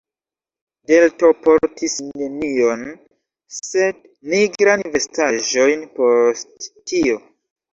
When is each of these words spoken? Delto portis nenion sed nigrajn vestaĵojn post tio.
Delto 0.91 1.29
portis 1.47 1.97
nenion 2.21 2.81
sed 3.59 4.01
nigrajn 4.35 4.85
vestaĵojn 4.97 5.87
post 6.01 6.69
tio. 6.93 7.21